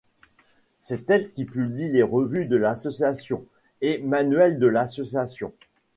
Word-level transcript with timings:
C'est 0.79 1.11
elle 1.11 1.31
qui 1.31 1.45
publie 1.45 1.89
les 1.91 2.01
revues 2.01 2.47
de 2.47 2.55
l'association, 2.57 3.45
et 3.81 3.99
manuels 3.99 4.57
de 4.57 4.65
l'association. 4.65 5.53